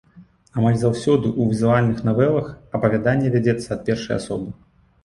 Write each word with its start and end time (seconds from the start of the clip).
Амаль 0.61 0.79
заўсёды 0.83 1.27
ў 1.31 1.45
візуальных 1.51 2.01
навелах 2.09 2.49
апавяданне 2.79 3.27
вядзецца 3.39 3.65
ад 3.79 3.87
першай 3.93 4.15
асобы. 4.23 4.61